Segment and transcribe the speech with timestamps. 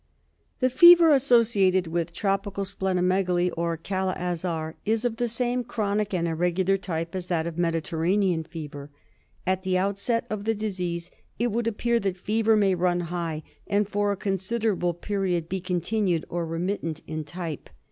[0.61, 6.11] The fever associated with Tropical Spleno megaly, or Kala Azar, is of the same chronic
[6.11, 8.89] and irregular type as that of Mediterranean fever.
[9.45, 13.87] At the outset of the disease it would appear that fever may run high, and
[13.87, 17.69] for a con siderable period be continued or remittent in type.